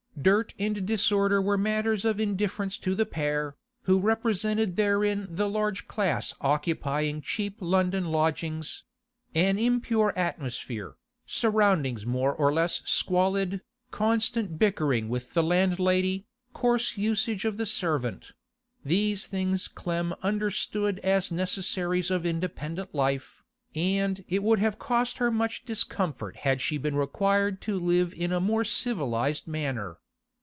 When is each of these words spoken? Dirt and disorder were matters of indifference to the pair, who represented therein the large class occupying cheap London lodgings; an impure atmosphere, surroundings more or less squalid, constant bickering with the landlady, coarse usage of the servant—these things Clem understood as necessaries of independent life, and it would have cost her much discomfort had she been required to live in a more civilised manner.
Dirt 0.21 0.53
and 0.59 0.85
disorder 0.85 1.41
were 1.41 1.57
matters 1.57 2.05
of 2.05 2.19
indifference 2.19 2.77
to 2.77 2.93
the 2.93 3.07
pair, 3.07 3.55
who 3.83 3.97
represented 3.99 4.75
therein 4.75 5.27
the 5.31 5.49
large 5.49 5.87
class 5.87 6.31
occupying 6.41 7.21
cheap 7.23 7.57
London 7.59 8.05
lodgings; 8.05 8.83
an 9.33 9.57
impure 9.57 10.13
atmosphere, 10.15 10.93
surroundings 11.25 12.05
more 12.05 12.31
or 12.35 12.53
less 12.53 12.83
squalid, 12.85 13.61
constant 13.89 14.59
bickering 14.59 15.09
with 15.09 15.33
the 15.33 15.41
landlady, 15.41 16.27
coarse 16.53 16.97
usage 16.97 17.43
of 17.43 17.57
the 17.57 17.65
servant—these 17.65 19.25
things 19.25 19.67
Clem 19.67 20.13
understood 20.21 20.99
as 20.99 21.31
necessaries 21.31 22.11
of 22.11 22.27
independent 22.27 22.93
life, 22.93 23.41
and 23.73 24.23
it 24.29 24.43
would 24.43 24.59
have 24.59 24.77
cost 24.77 25.17
her 25.17 25.31
much 25.31 25.65
discomfort 25.65 26.35
had 26.45 26.61
she 26.61 26.77
been 26.77 26.95
required 26.95 27.59
to 27.61 27.79
live 27.79 28.13
in 28.13 28.31
a 28.31 28.39
more 28.39 28.65
civilised 28.65 29.47
manner. 29.47 29.97